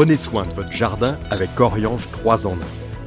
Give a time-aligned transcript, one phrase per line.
[0.00, 2.56] Prenez soin de votre jardin avec Oriange 3 en 1.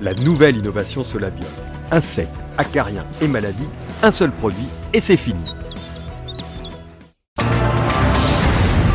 [0.04, 1.50] La nouvelle innovation Solabium.
[1.90, 3.66] Insectes, acariens et maladies,
[4.04, 5.44] un seul produit et c'est fini.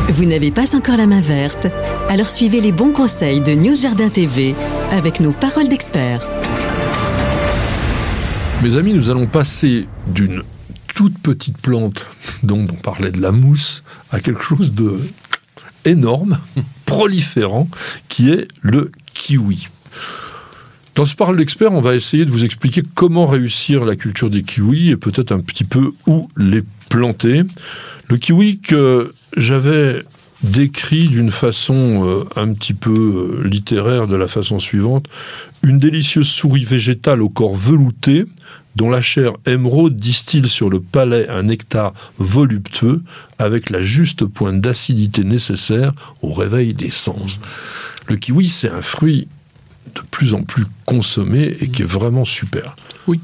[0.07, 1.67] Vous n'avez pas encore la main verte?
[2.07, 4.55] Alors suivez les bons conseils de News Jardin TV
[4.93, 6.25] avec nos paroles d'experts.
[8.63, 10.43] Mes amis, nous allons passer d'une
[10.95, 12.07] toute petite plante
[12.43, 15.01] dont on parlait de la mousse à quelque chose de
[15.83, 16.37] énorme,
[16.89, 17.69] proliférant,
[18.09, 19.67] qui est le kiwi.
[20.95, 24.41] Dans ce parole d'expert, on va essayer de vous expliquer comment réussir la culture des
[24.41, 27.43] kiwis et peut-être un petit peu où les planter.
[28.07, 30.01] Le kiwi que j'avais
[30.41, 35.05] décrit d'une façon euh, un petit peu euh, littéraire de la façon suivante,
[35.61, 38.25] une délicieuse souris végétale au corps velouté,
[38.75, 43.01] dont la chair émeraude distille sur le palais un nectar voluptueux
[43.37, 47.39] avec la juste pointe d'acidité nécessaire au réveil des sens.
[48.07, 49.27] Le kiwi, c'est un fruit
[49.95, 52.75] de plus en plus consommé et qui est vraiment super.
[53.07, 53.19] Oui.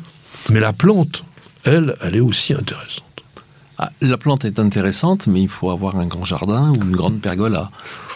[0.49, 1.23] Mais la plante,
[1.63, 3.04] elle, elle est aussi intéressante.
[3.77, 7.19] Ah, la plante est intéressante, mais il faut avoir un grand jardin ou une grande
[7.19, 7.71] pergola.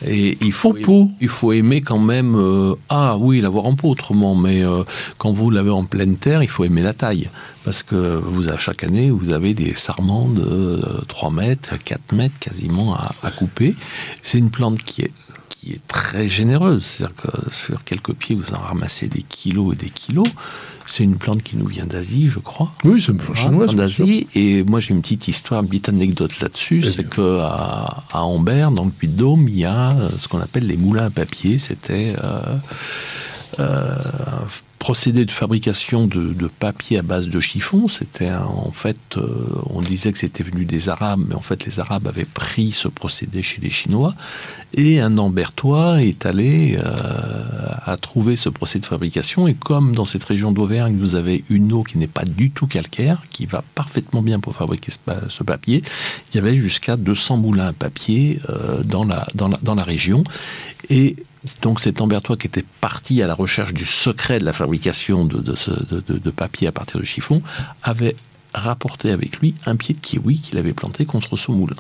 [0.06, 1.10] Et il faut, pot.
[1.20, 2.36] il faut aimer quand même.
[2.38, 4.84] euh, ah oui, l'avoir en pot autrement, mais euh,
[5.18, 7.30] quand vous l'avez en pleine terre, il faut aimer la taille.
[7.66, 12.14] Parce que vous, à chaque année, vous avez des sarments de euh, 3 mètres, 4
[12.14, 13.76] mètres quasiment à, à couper.
[14.22, 15.12] C'est une plante qui est,
[15.50, 16.84] qui est très généreuse.
[16.84, 20.28] C'est-à-dire que sur quelques pieds, vous en ramassez des kilos et des kilos.
[20.86, 22.72] C'est une plante qui nous vient d'Asie, je crois.
[22.84, 23.70] Oui, c'est une plante chinoise.
[23.72, 24.06] en bien sûr.
[24.06, 24.28] Asie.
[24.34, 26.82] Et moi, j'ai une petite histoire, une petite anecdote là-dessus.
[26.82, 30.66] C'est que à, à Ambert, dans le Puy-de-Dôme, il y a euh, ce qu'on appelle
[30.66, 31.60] les moulins à papier.
[31.60, 32.42] C'était euh,
[33.60, 33.96] euh,
[34.80, 37.88] procédé de fabrication de, papier à base de chiffon.
[37.88, 39.28] C'était en fait, euh,
[39.70, 42.88] on disait que c'était venu des Arabes, mais en fait, les Arabes avaient pris ce
[42.88, 44.16] procédé chez les Chinois.
[44.74, 46.94] Et un Ambertois est allé euh,
[47.86, 49.48] à trouver ce procédé de fabrication.
[49.48, 52.68] Et comme dans cette région d'Auvergne, vous avez une eau qui n'est pas du tout
[52.68, 55.84] calcaire, qui va parfaitement bien pour fabriquer ce papier,
[56.32, 59.84] il y avait jusqu'à 200 moulins à papier euh, dans, la, dans, la, dans la
[59.84, 60.24] région.
[60.90, 61.18] Et
[61.62, 65.40] donc cet Ambertois qui était parti à la recherche du secret de la fabrication de,
[65.40, 67.42] de ce- de- de- de papier à partir de chiffon,
[67.84, 68.16] avait
[68.54, 71.76] rapporté avec lui un pied de kiwi qu'il avait planté contre ce moulin.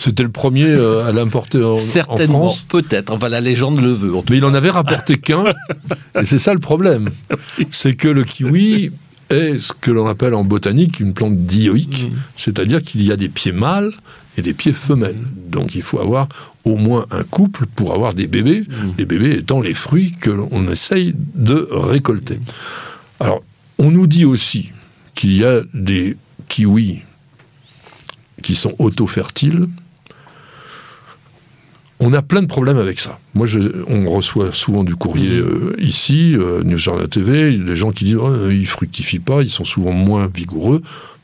[0.00, 2.66] C'était le premier euh, à l'importer en, en Certainement, France.
[2.68, 3.12] peut-être.
[3.12, 4.14] Enfin, la légende le veut.
[4.16, 5.44] en tout Mais il en avait rapporté qu'un.
[6.20, 7.10] et c'est ça le problème.
[7.70, 8.90] C'est que le kiwi
[9.30, 12.08] est ce que l'on appelle en botanique une plante dioïque.
[12.10, 12.18] Mhm.
[12.34, 13.92] C'est-à-dire qu'il y a des pieds mâles
[14.36, 15.18] et des pieds femelles.
[15.48, 16.28] Donc il faut avoir
[16.64, 18.64] au moins un couple pour avoir des bébés.
[18.98, 22.38] Les bébés étant les fruits que l'on essaye de récolter.
[23.18, 23.42] Alors,
[23.78, 24.70] on nous dit aussi
[25.14, 26.16] qu'il y a des
[26.48, 27.02] kiwis
[28.42, 29.66] qui sont auto-fertiles.
[32.02, 33.18] On a plein de problèmes avec ça.
[33.34, 37.90] Moi, je- on reçoit souvent du courrier euh, ici, euh, News Journal TV, des gens
[37.90, 40.80] qui disent oh, ils fructifient pas, ils sont souvent moins vigoureux.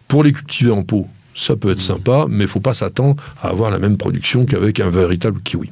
[0.06, 3.48] Pour les cultiver en pot, ça peut être sympa, mais il faut pas s'attendre à
[3.48, 5.70] avoir la même production qu'avec un véritable kiwi.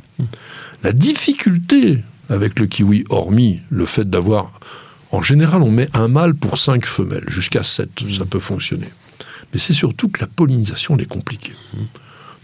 [0.83, 4.61] La difficulté avec le kiwi, hormis le fait d'avoir,
[5.11, 8.89] en général, on met un mâle pour cinq femelles, jusqu'à sept, ça peut fonctionner.
[9.53, 11.55] Mais c'est surtout que la pollinisation elle est compliquée.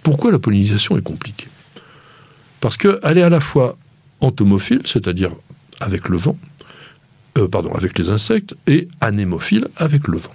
[0.02, 1.48] Pourquoi la pollinisation est compliquée?
[2.60, 3.76] Parce qu'elle est à la fois
[4.20, 5.32] entomophile, c'est-à-dire
[5.80, 6.38] avec le vent,
[7.36, 10.32] euh, pardon, avec les insectes, et anémophile avec le vent.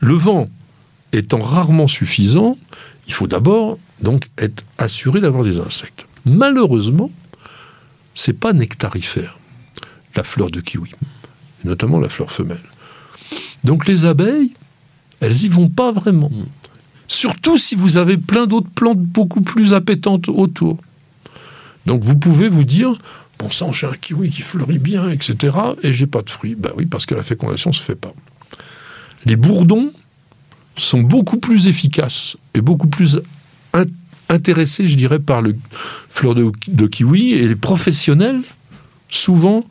[0.00, 0.48] Le vent
[1.12, 2.56] étant rarement suffisant,
[3.06, 6.06] il faut d'abord donc être assuré d'avoir des insectes.
[6.24, 7.10] Malheureusement,
[8.14, 9.38] c'est pas nectarifère
[10.16, 10.90] la fleur de kiwi,
[11.64, 12.60] notamment la fleur femelle.
[13.64, 14.52] Donc les abeilles,
[15.20, 16.30] elles y vont pas vraiment.
[17.08, 20.78] Surtout si vous avez plein d'autres plantes beaucoup plus appétantes autour.
[21.86, 22.92] Donc vous pouvez vous dire,
[23.38, 26.54] bon sang, j'ai un kiwi qui fleurit bien, etc., et j'ai pas de fruits.
[26.54, 28.12] Ben oui, parce que la fécondation se fait pas.
[29.24, 29.92] Les bourdons
[30.80, 33.20] sont beaucoup plus efficaces et beaucoup plus
[33.74, 33.84] in-
[34.28, 35.56] intéressés, je dirais, par le
[36.10, 38.40] fleur de, de kiwi, et les professionnels,
[39.10, 39.64] souvent,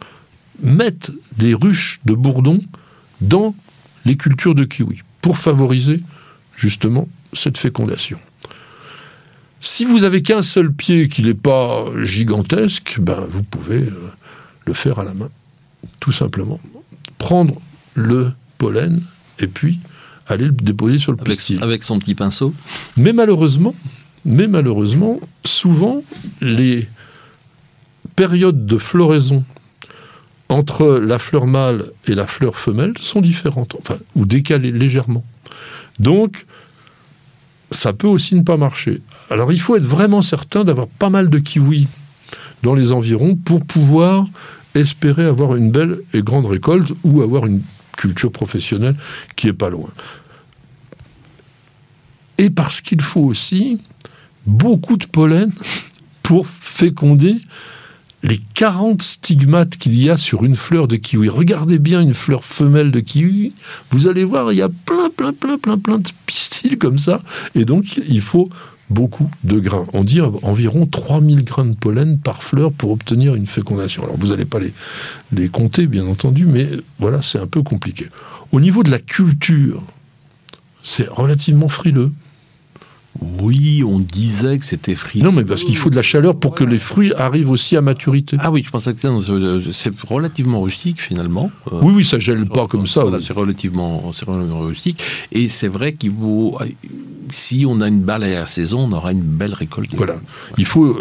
[0.62, 2.60] mettent des ruches de bourdons
[3.22, 3.56] dans
[4.06, 6.04] les cultures de kiwi pour favoriser
[6.56, 8.20] justement cette fécondation.
[9.62, 14.12] Si vous avez qu'un seul pied qui n'est pas gigantesque, ben vous pouvez euh,
[14.66, 15.30] le faire à la main,
[16.00, 16.60] tout simplement.
[17.18, 17.60] Prendre
[17.94, 19.02] le pollen
[19.40, 19.80] et puis
[20.30, 22.54] aller le déposer sur le Avec, avec son petit pinceau.
[22.98, 23.76] Mais malheureusement,
[24.26, 26.04] mais malheureusement, souvent
[26.42, 26.88] les
[28.16, 29.44] périodes de floraison
[30.50, 35.24] entre la fleur mâle et la fleur femelle sont différentes, enfin, ou décalées légèrement.
[36.00, 36.46] Donc,
[37.72, 39.02] ça peut aussi ne pas marcher.
[39.30, 41.88] Alors, il faut être vraiment certain d'avoir pas mal de kiwis
[42.64, 44.26] dans les environs pour pouvoir
[44.76, 47.62] espérer avoir une belle et grande récolte ou avoir une
[48.00, 48.96] culture professionnelle
[49.36, 49.90] qui est pas loin.
[52.38, 53.82] Et parce qu'il faut aussi
[54.48, 55.52] beaucoup de pollen
[56.24, 57.36] pour féconder
[58.24, 61.28] les 40 stigmates qu'il y a sur une fleur de kiwi.
[61.30, 63.54] Regardez bien une fleur femelle de kiwi,
[63.92, 67.22] vous allez voir, il y a plein, plein, plein, plein, plein de pistils comme ça.
[67.56, 68.50] Et donc, il faut
[68.90, 69.86] beaucoup de grains.
[69.94, 74.04] On dit environ 3000 grains de pollen par fleur pour obtenir une fécondation.
[74.04, 74.74] Alors, vous n'allez pas les,
[75.32, 78.08] les compter, bien entendu, mais voilà, c'est un peu compliqué.
[78.52, 79.84] Au niveau de la culture,
[80.84, 82.12] c'est relativement frileux.
[83.42, 85.26] Oui, on disait que c'était frileux.
[85.26, 87.82] Non, mais parce qu'il faut de la chaleur pour que les fruits arrivent aussi à
[87.82, 88.38] maturité.
[88.40, 91.52] Ah oui, je pensais que c'est relativement rustique finalement.
[91.72, 93.02] Euh, oui, oui, ça gèle pas comme ça.
[93.02, 95.02] Voilà, c'est relativement, relativement rustique.
[95.32, 96.58] Et c'est vrai qu'il vaut.
[97.32, 99.92] Si on a une balle à la saison, on aura une belle récolte.
[99.96, 100.16] Voilà.
[100.58, 101.00] Il faut.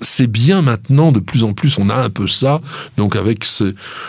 [0.00, 2.60] c'est bien maintenant, de plus en plus, on a un peu ça.
[2.96, 3.44] Donc avec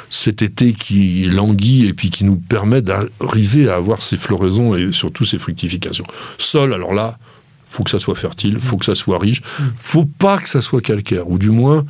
[0.09, 4.91] cet été qui languit et puis qui nous permet d'arriver à avoir ces floraisons et
[4.91, 6.05] surtout ces fructifications.
[6.37, 7.17] Sol, alors là,
[7.69, 9.41] faut que ça soit fertile, faut que ça soit riche,
[9.77, 11.85] faut pas que ça soit calcaire, ou du moins,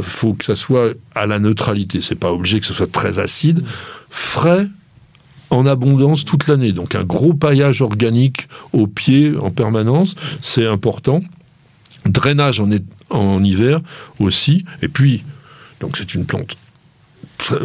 [0.00, 2.00] faut que ça soit à la neutralité.
[2.00, 3.64] C'est pas obligé que ce soit très acide,
[4.08, 4.68] frais
[5.50, 6.72] en abondance toute l'année.
[6.72, 11.20] Donc un gros paillage organique au pied en permanence, c'est important.
[12.04, 12.70] Drainage en,
[13.10, 13.80] en hiver
[14.18, 14.64] aussi.
[14.82, 15.24] Et puis,
[15.80, 16.56] donc c'est une plante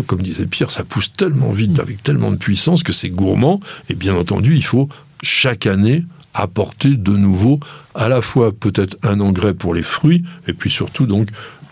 [0.05, 3.59] comme disait Pierre, ça pousse tellement vite, avec tellement de puissance que c'est gourmand.
[3.89, 4.89] Et bien entendu, il faut
[5.23, 7.59] chaque année apporter de nouveau
[7.93, 11.27] à la fois peut-être un engrais pour les fruits et puis surtout donc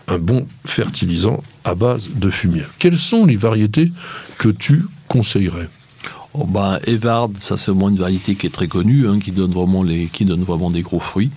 [0.06, 2.64] un bon fertilisant à base de fumier.
[2.78, 3.90] Quelles sont les variétés
[4.38, 5.68] que tu conseillerais?
[6.34, 9.32] Oh ben, Evard, ça c'est au moins une variété qui est très connue, hein, qui,
[9.32, 11.30] donne vraiment les, qui donne vraiment des gros fruits.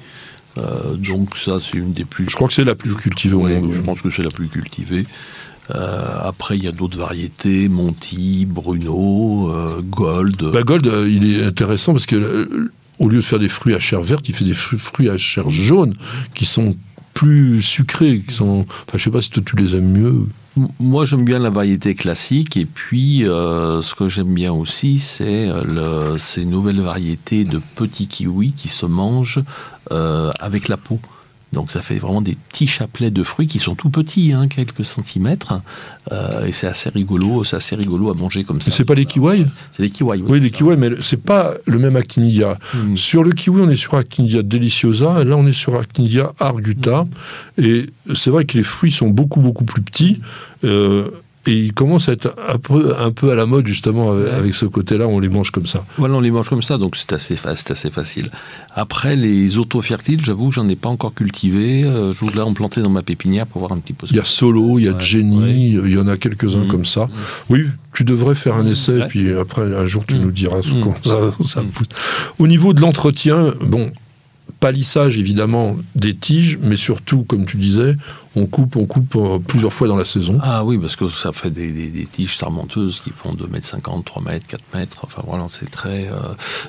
[0.58, 2.30] Euh, donc ça c'est une des plus...
[2.30, 3.72] Je crois que c'est la plus cultivée au monde.
[3.72, 5.06] Je pense que c'est la plus cultivée.
[5.74, 10.52] Euh, après, il y a d'autres variétés, Monty, Bruno, euh, Gold.
[10.52, 12.70] Bah, Gold, il est intéressant parce que
[13.00, 15.50] au lieu de faire des fruits à chair verte, il fait des fruits à chair
[15.50, 15.94] jaune
[16.36, 16.76] qui sont
[17.24, 18.22] plus sucrés,
[18.98, 20.28] sais pas si tu les aimes mieux.
[20.78, 25.48] Moi, j'aime bien la variété classique, et puis euh, ce que j'aime bien aussi, c'est
[25.48, 29.42] euh, ces nouvelles variétés de petits kiwis qui se mangent
[29.94, 31.00] euh, avec la peau.
[31.54, 34.84] Donc ça fait vraiment des petits chapelets de fruits qui sont tout petits, hein, quelques
[34.84, 35.62] centimètres,
[36.12, 38.72] euh, et c'est assez rigolo, c'est assez rigolo à manger comme ça.
[38.72, 40.24] C'est pas les kiwis C'est les kiwis.
[40.28, 42.58] Oui, les kiwis, mais c'est pas le même actinidia.
[42.74, 42.98] Hmm.
[42.98, 47.04] Sur le kiwi, on est sur actinidia deliciosa, et là on est sur actinidia arguta,
[47.04, 47.64] hmm.
[47.64, 50.20] et c'est vrai que les fruits sont beaucoup beaucoup plus petits.
[50.64, 51.10] Euh,
[51.46, 54.66] et ils commencent à être un peu, un peu à la mode, justement, avec, ce
[54.66, 55.84] côté-là, on les mange comme ça.
[55.98, 58.30] Voilà, on les mange comme ça, donc c'est assez, assez facile.
[58.76, 61.84] Après, les auto-fertiles, j'avoue que j'en ai pas encore cultivé.
[61.84, 64.08] Euh, je voulais en planter dans ma pépinière pour voir un petit peu.
[64.10, 66.68] Il y a Solo, il y a Jenny, il y en a quelques-uns mmh.
[66.68, 67.06] comme ça.
[67.06, 67.12] Mmh.
[67.50, 70.22] Oui, tu devrais faire un essai, et puis après, un jour, tu mmh.
[70.22, 71.88] nous diras comment ça, ça pousse.
[72.40, 73.92] Au niveau de l'entretien, bon,
[74.64, 77.98] palissage évidemment des tiges, mais surtout, comme tu disais,
[78.38, 80.40] on coupe, on coupe euh, plusieurs fois dans la saison.
[80.42, 84.24] Ah oui, parce que ça fait des, tiges sarmenteuses qui font 2 mètres 50, 3
[84.24, 85.00] mètres, 4 mètres.
[85.04, 86.08] Enfin voilà, c'est très.
[86.08, 86.14] Euh,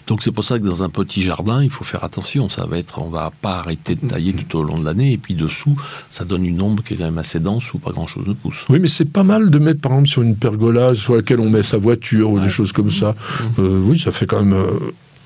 [0.08, 2.50] donc c'est pour ça que dans un petit jardin, il faut faire attention.
[2.50, 5.17] Ça va être, on va pas arrêter de tailler tout au long de l'année, et
[5.17, 5.76] puis dessous,
[6.11, 8.32] ça donne une ombre qui est quand même assez dense où pas grand chose ne
[8.32, 8.64] pousse.
[8.70, 11.48] Oui, mais c'est pas mal de mettre par exemple sur une pergola sur laquelle on
[11.48, 13.13] met sa voiture ou des choses comme ça.
[13.13, 13.44] Mmh.
[13.60, 14.60] Euh, oui, ça fait quand même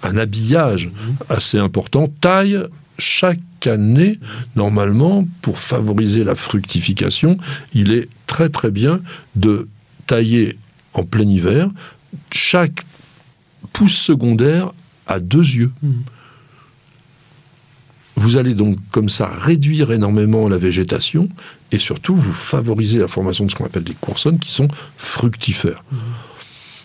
[0.02, 0.90] un habillage
[1.28, 2.58] assez important, taille
[2.98, 4.18] chaque année,
[4.56, 7.38] normalement, pour favoriser la fructification,
[7.74, 9.00] il est très très bien
[9.36, 9.68] de
[10.06, 10.58] tailler
[10.94, 11.68] en plein hiver
[12.32, 12.84] chaque
[13.72, 14.72] pouce secondaire
[15.06, 15.72] à deux yeux.
[18.16, 21.28] Vous allez donc comme ça réduire énormément la végétation
[21.70, 25.84] et surtout vous favoriser la formation de ce qu'on appelle des coursonnes qui sont fructifères.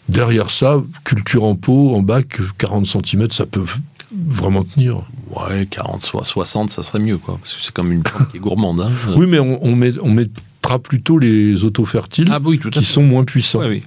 [0.10, 3.64] Derrière ça, culture en pot, en bac, 40 cm, ça peut
[4.12, 5.02] vraiment tenir.
[5.30, 7.38] Ouais, 40, 60, ça serait mieux, quoi.
[7.42, 8.82] Parce que c'est comme une plante qui est gourmande.
[8.82, 8.92] Hein.
[9.16, 13.62] Oui, mais on, met, on mettra plutôt les autofertiles ah, oui, qui sont moins puissants.
[13.62, 13.84] oui.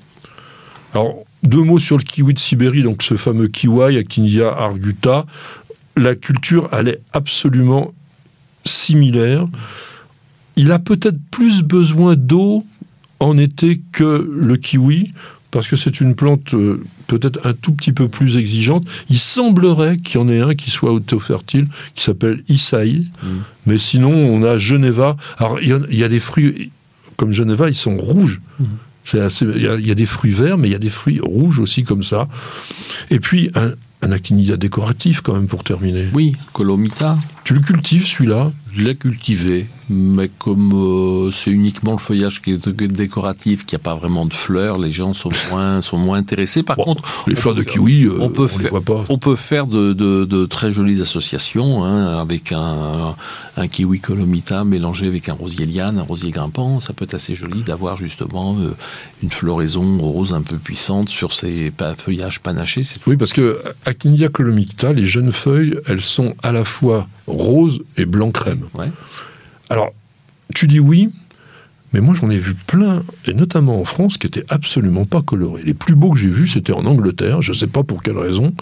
[0.94, 5.26] Alors, deux mots sur le kiwi de Sibérie, donc ce fameux kiwi, Actinia arguta.
[5.96, 7.92] La culture, elle est absolument
[8.64, 9.46] similaire.
[10.56, 12.64] Il a peut-être plus besoin d'eau
[13.20, 15.12] en été que le kiwi,
[15.50, 18.86] parce que c'est une plante euh, peut-être un tout petit peu plus exigeante.
[19.08, 23.28] Il semblerait qu'il y en ait un qui soit auto-fertile, qui s'appelle Isaï, mm.
[23.66, 25.16] mais sinon on a Geneva.
[25.38, 26.70] Alors il y, a des fruits
[27.16, 28.40] comme Geneva, ils sont rouges.
[28.58, 28.64] Mm.
[29.14, 32.02] il, y a, des fruits verts, mais il y a des fruits rouges aussi comme
[32.02, 32.28] ça.
[33.10, 33.72] Et puis un,
[34.02, 36.08] un décoratif quand même pour terminer.
[36.12, 37.16] Oui, Colomita.
[37.44, 38.52] Tu le cultives celui-là?
[38.76, 43.80] Je l'ai cultivé, mais comme euh, c'est uniquement le feuillage qui est décoratif, qui n'y
[43.80, 46.62] a pas vraiment de fleurs, les gens sont moins, sont moins intéressés.
[46.62, 49.04] Par contre, les fleurs de kiwi, on peut faire, voit pas.
[49.08, 53.16] On peut faire de, de, très jolies associations hein, avec un,
[53.56, 56.80] un, kiwi colomita mélangé avec un rosier liane, un rosier grimpant.
[56.80, 58.72] Ça peut être assez joli d'avoir justement euh,
[59.22, 62.82] une floraison rose un peu puissante sur ces feuillages panachés.
[63.06, 68.04] Oui, parce que Aquinia colomicta, les jeunes feuilles, elles sont à la fois roses et
[68.04, 68.65] blanc crème.
[68.74, 68.90] Ouais.
[69.70, 69.92] Alors,
[70.54, 71.10] tu dis oui,
[71.92, 75.62] mais moi j'en ai vu plein, et notamment en France, qui étaient absolument pas colorés.
[75.64, 78.18] Les plus beaux que j'ai vus, c'était en Angleterre, je ne sais pas pour quelle
[78.18, 78.52] raison,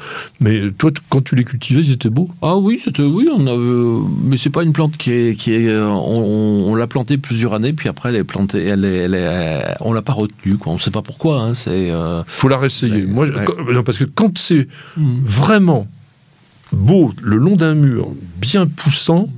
[0.41, 4.07] mais toi, quand tu les cultivais, ils étaient beaux Ah oui, c'était oui, on avait,
[4.23, 7.89] mais c'est pas une plante qui est, qui est on, l'a plantée plusieurs années, puis
[7.89, 10.73] après elle est plantée, elle est, elle on l'a pas retenue, quoi.
[10.73, 11.41] On ne sait pas pourquoi.
[11.41, 11.91] Hein, c'est.
[11.91, 13.05] Euh, Faut la réessayer.
[13.05, 15.25] moi, non, parce que quand c'est hmm.
[15.25, 15.87] vraiment
[16.73, 19.29] beau le long d'un mur, bien poussant.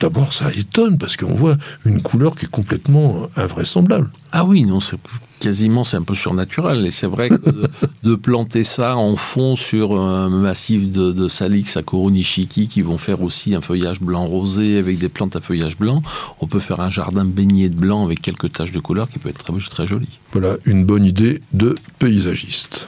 [0.00, 4.10] D'abord, ça étonne parce qu'on voit une couleur qui est complètement invraisemblable.
[4.30, 4.98] Ah oui, non, c'est
[5.38, 6.86] quasiment c'est un peu surnaturel.
[6.86, 7.68] Et c'est vrai que
[8.02, 12.98] de, planter ça en fond sur un massif de, de salix à Koronishiki qui vont
[12.98, 16.02] faire aussi un feuillage blanc rosé avec des plantes à feuillage blanc,
[16.40, 19.28] on peut faire un jardin baigné de blanc avec quelques taches de couleur qui peut
[19.28, 20.08] être très, très joli.
[20.32, 22.86] Voilà une bonne idée de paysagiste.